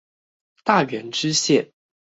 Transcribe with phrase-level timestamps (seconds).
[0.63, 1.73] 大園支線